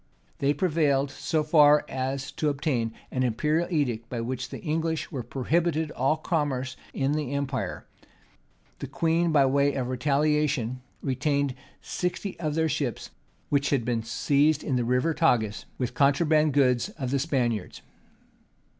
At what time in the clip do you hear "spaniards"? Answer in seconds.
17.19-17.83